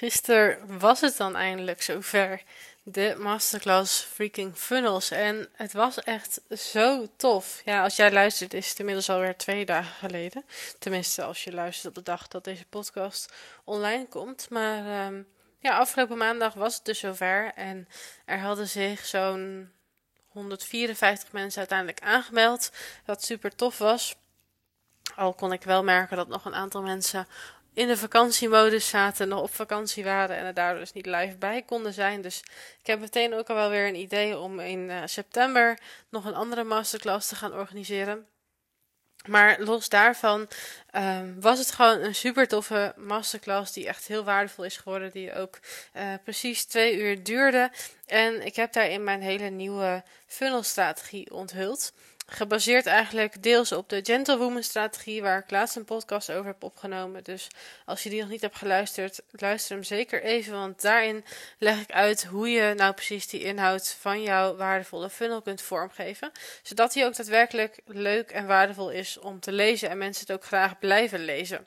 [0.00, 2.42] Gisteren was het dan eindelijk zover.
[2.82, 5.10] De masterclass Freaking Funnels.
[5.10, 7.62] En het was echt zo tof.
[7.64, 10.44] Ja, als jij luistert, is het inmiddels alweer twee dagen geleden.
[10.78, 13.32] Tenminste, als je luistert op de dag dat deze podcast
[13.64, 14.50] online komt.
[14.50, 15.22] Maar ehm,
[15.58, 17.52] ja, afgelopen maandag was het dus zover.
[17.54, 17.88] En
[18.24, 19.70] er hadden zich zo'n
[20.28, 22.72] 154 mensen uiteindelijk aangemeld.
[23.04, 24.14] Wat super tof was.
[25.16, 27.26] Al kon ik wel merken dat nog een aantal mensen
[27.80, 31.62] in de vakantiemodus zaten, nog op vakantie waren en er daardoor dus niet live bij
[31.62, 32.20] konden zijn.
[32.20, 32.42] Dus
[32.80, 35.78] ik heb meteen ook al wel weer een idee om in uh, september
[36.08, 38.26] nog een andere masterclass te gaan organiseren.
[39.28, 40.48] Maar los daarvan
[40.96, 45.10] um, was het gewoon een super toffe masterclass die echt heel waardevol is geworden.
[45.10, 45.58] Die ook
[45.96, 47.70] uh, precies twee uur duurde.
[48.06, 51.92] En ik heb daarin mijn hele nieuwe funnelstrategie onthuld.
[52.32, 57.24] Gebaseerd eigenlijk deels op de Gentlewoman strategie, waar ik laatst een podcast over heb opgenomen.
[57.24, 57.48] Dus
[57.84, 60.52] als je die nog niet hebt geluisterd, luister hem zeker even.
[60.52, 61.24] Want daarin
[61.58, 66.30] leg ik uit hoe je nou precies die inhoud van jouw waardevolle funnel kunt vormgeven.
[66.62, 70.44] Zodat die ook daadwerkelijk leuk en waardevol is om te lezen en mensen het ook
[70.44, 71.66] graag blijven lezen.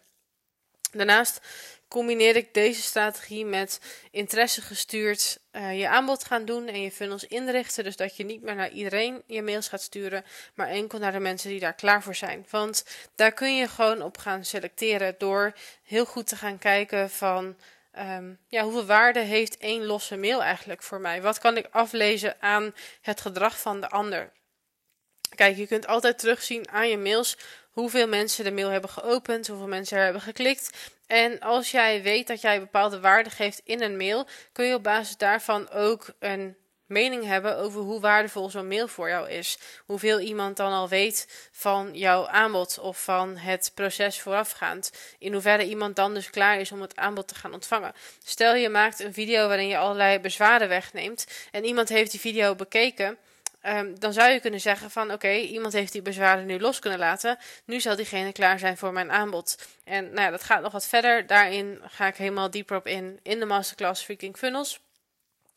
[0.94, 1.39] Daarnaast
[1.88, 3.80] combineer ik deze strategie met
[4.11, 7.83] interesse gestuurd uh, je aanbod gaan doen en je funnels inrichten.
[7.83, 11.19] Dus dat je niet meer naar iedereen je mails gaat sturen, maar enkel naar de
[11.19, 12.45] mensen die daar klaar voor zijn.
[12.49, 17.58] Want daar kun je gewoon op gaan selecteren door heel goed te gaan kijken van.
[17.99, 21.21] Um, ja, hoeveel waarde heeft één losse mail eigenlijk voor mij?
[21.21, 24.31] Wat kan ik aflezen aan het gedrag van de ander?
[25.36, 27.38] Kijk, je kunt altijd terugzien aan je mails
[27.74, 30.92] hoeveel mensen de mail hebben geopend, hoeveel mensen er hebben geklikt.
[31.08, 34.84] En als jij weet dat jij bepaalde waarde geeft in een mail, kun je op
[34.84, 39.58] basis daarvan ook een mening hebben over hoe waardevol zo'n mail voor jou is.
[39.86, 44.92] Hoeveel iemand dan al weet van jouw aanbod of van het proces voorafgaand.
[45.20, 47.94] In hoeverre iemand dan dus klaar is om het aanbod te gaan ontvangen.
[48.24, 52.56] Stel je maakt een video waarin je allerlei bezwaren wegneemt en iemand heeft die video
[52.56, 53.18] bekeken
[53.66, 56.99] Um, dan zou je kunnen zeggen van oké, iemand heeft die bezwaren nu los kunnen
[56.99, 57.38] laten.
[57.65, 59.67] Nu zal diegene klaar zijn voor mijn aanbod.
[59.83, 61.27] En nou ja, dat gaat nog wat verder.
[61.27, 64.80] Daarin ga ik helemaal dieper op in in de masterclass Freaking Funnels.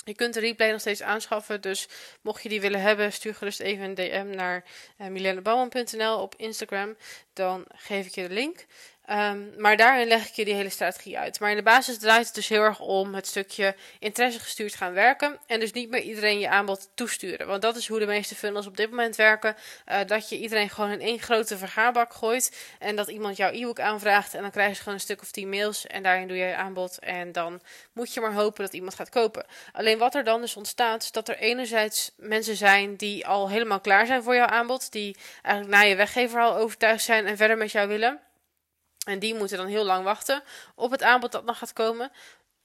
[0.04, 1.88] Je kunt de replay nog steeds aanschaffen, dus
[2.20, 4.64] mocht je die willen hebben, stuur gerust even een DM naar
[4.98, 6.96] uh, op Instagram.
[7.32, 8.66] Dan geef ik je de link.
[9.10, 11.40] Um, maar daarin leg ik je die hele strategie uit.
[11.40, 14.92] Maar in de basis draait het dus heel erg om het stukje interesse gestuurd gaan
[14.92, 15.38] werken.
[15.46, 17.46] En dus niet meer iedereen je aanbod toesturen.
[17.46, 19.56] Want dat is hoe de meeste funnels op dit moment werken.
[19.88, 22.56] Uh, dat je iedereen gewoon in één grote vergaarbak gooit.
[22.78, 24.34] En dat iemand jouw e-book aanvraagt.
[24.34, 25.86] En dan krijg je gewoon een stuk of tien mails.
[25.86, 26.98] En daarin doe je je aanbod.
[26.98, 27.60] En dan
[27.92, 29.46] moet je maar hopen dat iemand gaat kopen.
[29.72, 33.80] Alleen wat er dan dus ontstaat, is dat er enerzijds mensen zijn die al helemaal
[33.80, 34.92] klaar zijn voor jouw aanbod.
[34.92, 38.20] Die eigenlijk na je weggever al overtuigd zijn en verder met jou willen.
[39.06, 40.42] En die moeten dan heel lang wachten
[40.74, 42.10] op het aanbod dat nog gaat komen.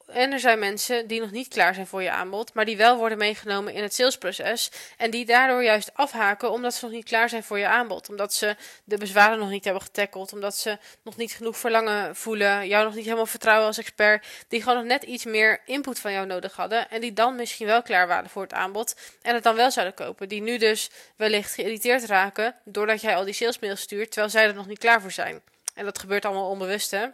[0.08, 2.98] En er zijn mensen die nog niet klaar zijn voor je aanbod, maar die wel
[2.98, 4.72] worden meegenomen in het salesproces.
[4.98, 8.10] En die daardoor juist afhaken omdat ze nog niet klaar zijn voor je aanbod.
[8.10, 10.34] Omdat ze de bezwaren nog niet hebben getackeld.
[10.34, 12.68] Omdat ze nog niet genoeg verlangen voelen.
[12.68, 14.28] Jou nog niet helemaal vertrouwen als expert.
[14.48, 16.90] Die gewoon nog net iets meer input van jou nodig hadden.
[16.90, 18.96] En die dan misschien wel klaar waren voor het aanbod.
[19.22, 20.30] En het dan wel zouden kopen.
[20.30, 24.12] Die nu dus wellicht geïrriteerd raken doordat jij al die salesmails stuurt.
[24.12, 25.42] Terwijl zij er nog niet klaar voor zijn.
[25.74, 27.08] En dat gebeurt allemaal onbewust, hè?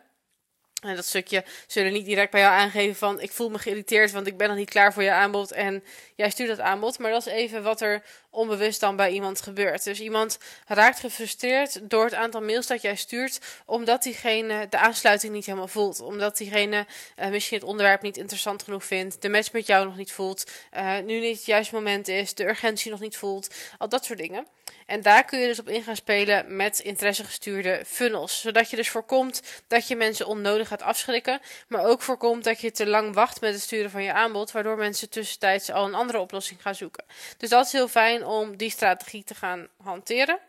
[0.87, 4.27] En dat stukje zullen niet direct bij jou aangeven van ik voel me geïrriteerd, want
[4.27, 5.83] ik ben nog niet klaar voor je aanbod en
[6.15, 6.99] jij stuurt dat aanbod.
[6.99, 9.83] Maar dat is even wat er onbewust dan bij iemand gebeurt.
[9.83, 10.37] Dus iemand
[10.67, 15.67] raakt gefrustreerd door het aantal mails dat jij stuurt, omdat diegene de aansluiting niet helemaal
[15.67, 15.99] voelt.
[15.99, 16.85] Omdat diegene
[17.19, 20.51] uh, misschien het onderwerp niet interessant genoeg vindt, de match met jou nog niet voelt,
[20.77, 24.19] uh, nu niet het juiste moment is, de urgentie nog niet voelt, al dat soort
[24.19, 24.47] dingen.
[24.85, 28.41] En daar kun je dus op in gaan spelen met interessegestuurde funnels.
[28.41, 31.39] Zodat je dus voorkomt dat je mensen onnodig afschrikken.
[31.67, 34.51] Maar ook voorkomt dat je te lang wacht met het sturen van je aanbod.
[34.51, 37.05] Waardoor mensen tussentijds al een andere oplossing gaan zoeken.
[37.37, 40.39] Dus dat is heel fijn om die strategie te gaan hanteren.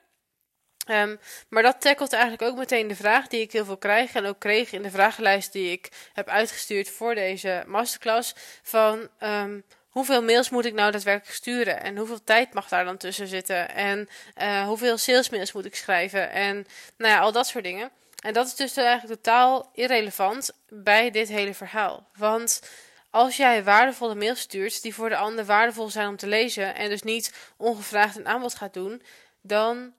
[0.90, 1.18] Um,
[1.48, 4.14] maar dat tackelt eigenlijk ook meteen de vraag die ik heel veel krijg.
[4.14, 8.34] En ook kreeg in de vragenlijst die ik heb uitgestuurd voor deze masterclass.
[8.62, 11.82] Van um, hoeveel mails moet ik nou daadwerkelijk sturen?
[11.82, 13.74] En hoeveel tijd mag daar dan tussen zitten?
[13.74, 14.08] En
[14.42, 16.30] uh, hoeveel salesmails moet ik schrijven?
[16.30, 16.66] En
[16.96, 17.90] nou ja, al dat soort dingen.
[18.24, 22.08] En dat is dus eigenlijk totaal irrelevant bij dit hele verhaal.
[22.16, 22.62] Want
[23.10, 26.88] als jij waardevolle mails stuurt die voor de ander waardevol zijn om te lezen en
[26.88, 29.02] dus niet ongevraagd een aanbod gaat doen,
[29.40, 29.94] dan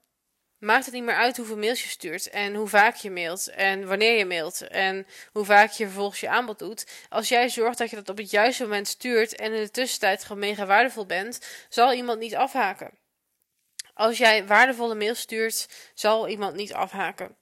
[0.57, 3.87] maakt het niet meer uit hoeveel mails je stuurt en hoe vaak je mailt en
[3.87, 6.87] wanneer je mailt en hoe vaak je vervolgens je aanbod doet.
[7.09, 10.23] Als jij zorgt dat je dat op het juiste moment stuurt en in de tussentijd
[10.23, 12.91] gewoon mega waardevol bent, zal iemand niet afhaken.
[13.93, 17.35] Als jij waardevolle mails stuurt, zal iemand niet afhaken.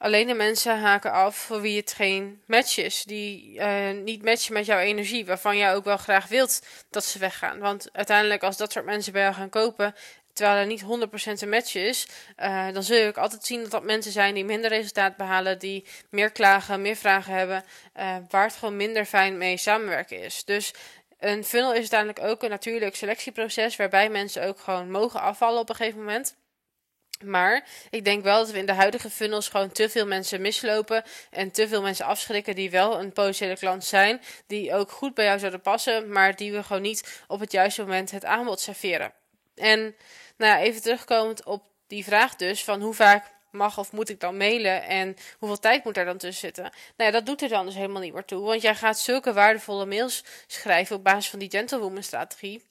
[0.00, 3.04] Alleen de mensen haken af voor wie het geen match is.
[3.04, 7.18] Die uh, niet matchen met jouw energie, waarvan jij ook wel graag wilt dat ze
[7.18, 7.58] weggaan.
[7.58, 9.94] Want uiteindelijk, als dat soort mensen bij jou gaan kopen,
[10.32, 10.86] terwijl er niet 100%
[11.42, 12.06] een match is,
[12.38, 15.58] uh, dan zul je ook altijd zien dat dat mensen zijn die minder resultaat behalen,
[15.58, 17.64] die meer klagen, meer vragen hebben,
[17.96, 20.44] uh, waar het gewoon minder fijn mee samenwerken is.
[20.44, 20.74] Dus
[21.18, 25.68] een funnel is uiteindelijk ook een natuurlijk selectieproces waarbij mensen ook gewoon mogen afvallen op
[25.68, 26.36] een gegeven moment.
[27.24, 31.02] Maar ik denk wel dat we in de huidige funnels gewoon te veel mensen mislopen
[31.30, 35.24] en te veel mensen afschrikken die wel een potentiële klant zijn, die ook goed bij
[35.24, 39.12] jou zouden passen, maar die we gewoon niet op het juiste moment het aanbod serveren.
[39.54, 39.80] En
[40.36, 44.20] nou ja, even terugkomend op die vraag dus van hoe vaak mag of moet ik
[44.20, 46.62] dan mailen en hoeveel tijd moet er dan tussen zitten?
[46.62, 49.32] Nou ja, dat doet er dan dus helemaal niet meer toe, want jij gaat zulke
[49.32, 52.69] waardevolle mails schrijven op basis van die gentlewoman strategie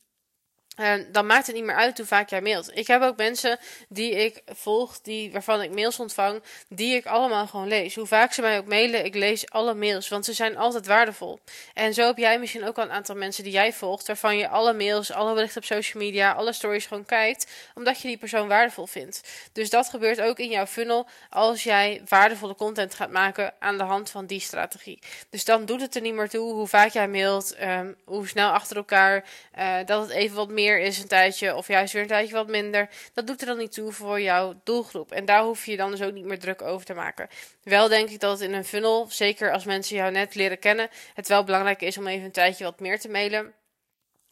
[0.79, 2.77] en dan maakt het niet meer uit hoe vaak jij mailt.
[2.77, 7.47] Ik heb ook mensen die ik volg, die, waarvan ik mails ontvang, die ik allemaal
[7.47, 7.95] gewoon lees.
[7.95, 11.39] Hoe vaak ze mij ook mailen, ik lees alle mails, want ze zijn altijd waardevol.
[11.73, 14.47] En zo heb jij misschien ook al een aantal mensen die jij volgt, waarvan je
[14.47, 18.47] alle mails, alle berichten op social media, alle stories gewoon kijkt, omdat je die persoon
[18.47, 19.21] waardevol vindt.
[19.53, 23.83] Dus dat gebeurt ook in jouw funnel als jij waardevolle content gaat maken aan de
[23.83, 24.99] hand van die strategie.
[25.29, 28.51] Dus dan doet het er niet meer toe hoe vaak jij mailt, um, hoe snel
[28.51, 29.25] achter elkaar,
[29.59, 32.47] uh, dat het even wat meer is een tijdje, of juist weer een tijdje wat
[32.47, 32.89] minder.
[33.13, 35.11] Dat doet er dan niet toe voor jouw doelgroep.
[35.11, 37.27] En daar hoef je dan dus ook niet meer druk over te maken.
[37.63, 40.89] Wel denk ik dat het in een funnel, zeker als mensen jou net leren kennen,
[41.13, 43.53] het wel belangrijk is om even een tijdje wat meer te mailen.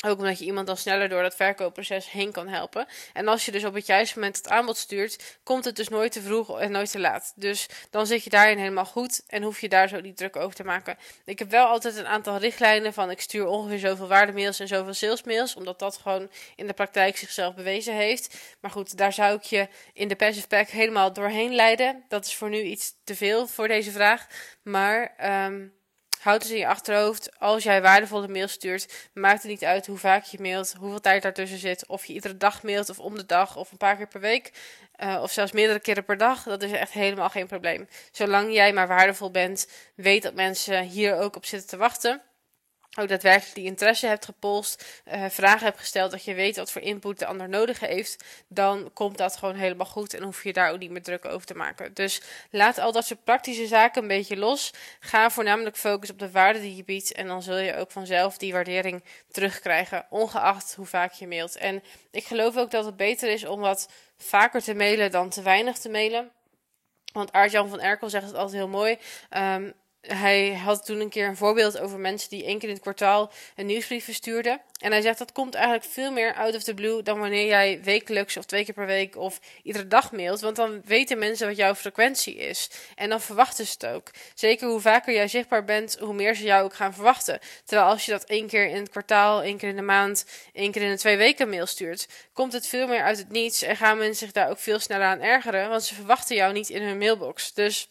[0.05, 2.87] Ook omdat je iemand dan sneller door dat verkoopproces heen kan helpen.
[3.13, 6.11] En als je dus op het juiste moment het aanbod stuurt, komt het dus nooit
[6.11, 7.33] te vroeg en nooit te laat.
[7.35, 10.55] Dus dan zit je daarin helemaal goed en hoef je daar zo niet druk over
[10.55, 10.97] te maken.
[11.25, 14.93] Ik heb wel altijd een aantal richtlijnen van ik stuur ongeveer zoveel waardemails en zoveel
[14.93, 18.37] salesmails, omdat dat gewoon in de praktijk zichzelf bewezen heeft.
[18.59, 22.03] Maar goed, daar zou ik je in de passive pack helemaal doorheen leiden.
[22.07, 24.27] Dat is voor nu iets te veel voor deze vraag.
[24.63, 25.15] Maar
[25.45, 25.76] um,
[26.27, 29.97] Houd dus in je achterhoofd, als jij waardevolle mails stuurt, maakt het niet uit hoe
[29.97, 31.85] vaak je mailt, hoeveel tijd daartussen zit.
[31.85, 34.51] Of je iedere dag mailt, of om de dag, of een paar keer per week.
[35.03, 36.43] Uh, of zelfs meerdere keren per dag.
[36.43, 37.87] Dat is echt helemaal geen probleem.
[38.11, 42.21] Zolang jij maar waardevol bent, weet dat mensen hier ook op zitten te wachten
[42.99, 46.81] ook daadwerkelijk die interesse hebt gepolst, uh, vragen hebt gesteld, dat je weet wat voor
[46.81, 50.71] input de ander nodig heeft, dan komt dat gewoon helemaal goed en hoef je daar
[50.71, 51.93] ook niet meer druk over te maken.
[51.93, 54.73] Dus laat al dat soort praktische zaken een beetje los.
[54.99, 58.37] Ga voornamelijk focussen op de waarde die je biedt en dan zul je ook vanzelf
[58.37, 61.55] die waardering terugkrijgen, ongeacht hoe vaak je mailt.
[61.55, 65.41] En ik geloof ook dat het beter is om wat vaker te mailen dan te
[65.41, 66.31] weinig te mailen.
[67.13, 68.97] Want Aart-Jan van Erkel zegt het altijd heel mooi.
[69.37, 69.73] Um,
[70.07, 73.31] hij had toen een keer een voorbeeld over mensen die één keer in het kwartaal
[73.55, 74.61] een nieuwsbrief verstuurden.
[74.79, 77.79] En hij zegt dat komt eigenlijk veel meer out of the blue dan wanneer jij
[77.83, 80.41] wekelijks of twee keer per week of iedere dag mailt.
[80.41, 82.69] Want dan weten mensen wat jouw frequentie is.
[82.95, 84.11] En dan verwachten ze het ook.
[84.33, 87.39] Zeker hoe vaker jij zichtbaar bent, hoe meer ze jou ook gaan verwachten.
[87.65, 90.71] Terwijl als je dat één keer in het kwartaal, één keer in de maand, één
[90.71, 93.61] keer in de twee weken mail stuurt, komt het veel meer uit het niets.
[93.61, 95.69] En gaan mensen zich daar ook veel sneller aan ergeren.
[95.69, 97.53] Want ze verwachten jou niet in hun mailbox.
[97.53, 97.89] Dus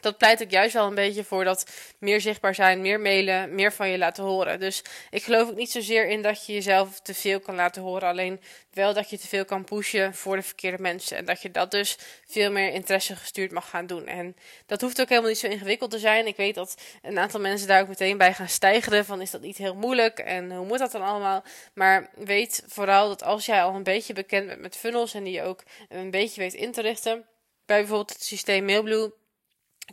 [0.00, 3.72] dat pleit ik juist wel een beetje voor dat meer zichtbaar zijn, meer mailen, meer
[3.72, 4.60] van je laten horen.
[4.60, 8.08] Dus ik geloof ook niet zozeer in dat je jezelf te veel kan laten horen.
[8.08, 8.40] Alleen
[8.72, 11.16] wel dat je te veel kan pushen voor de verkeerde mensen.
[11.16, 14.06] En dat je dat dus veel meer interesse gestuurd mag gaan doen.
[14.06, 16.26] En dat hoeft ook helemaal niet zo ingewikkeld te zijn.
[16.26, 19.04] Ik weet dat een aantal mensen daar ook meteen bij gaan stijgeren.
[19.04, 20.18] Van is dat niet heel moeilijk?
[20.18, 21.44] En hoe moet dat dan allemaal?
[21.74, 25.32] Maar weet vooral dat als jij al een beetje bekend bent met funnels en die
[25.32, 27.24] je ook een beetje weet in te richten.
[27.66, 29.12] Bij bijvoorbeeld het systeem Mailblue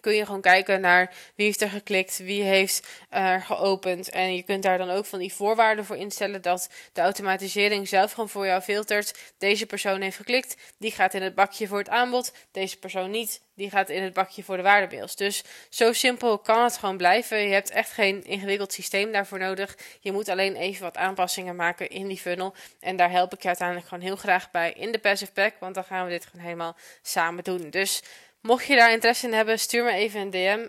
[0.01, 4.09] kun je gewoon kijken naar wie heeft er geklikt, wie heeft er geopend.
[4.09, 8.11] En je kunt daar dan ook van die voorwaarden voor instellen dat de automatisering zelf
[8.11, 9.33] gewoon voor jou filtert.
[9.37, 12.33] Deze persoon heeft geklikt, die gaat in het bakje voor het aanbod.
[12.51, 15.15] Deze persoon niet, die gaat in het bakje voor de waardemails.
[15.15, 17.37] Dus zo simpel kan het gewoon blijven.
[17.37, 19.77] Je hebt echt geen ingewikkeld systeem daarvoor nodig.
[19.99, 22.53] Je moet alleen even wat aanpassingen maken in die funnel.
[22.79, 25.75] En daar help ik je uiteindelijk gewoon heel graag bij in de Passive Pack, want
[25.75, 27.69] dan gaan we dit gewoon helemaal samen doen.
[27.69, 28.01] Dus
[28.43, 30.67] Mocht je daar interesse in hebben, stuur me even een DM.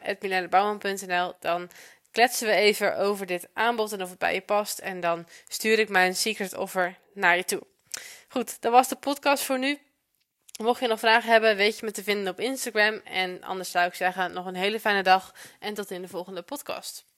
[1.40, 1.70] Dan
[2.10, 4.78] kletsen we even over dit aanbod en of het bij je past.
[4.78, 7.62] En dan stuur ik mijn secret offer naar je toe.
[8.28, 9.78] Goed, dat was de podcast voor nu.
[10.62, 13.00] Mocht je nog vragen hebben, weet je me te vinden op Instagram.
[13.04, 16.42] En anders zou ik zeggen, nog een hele fijne dag en tot in de volgende
[16.42, 17.13] podcast.